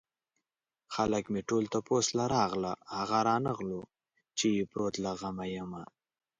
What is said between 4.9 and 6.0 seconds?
له غمه يمه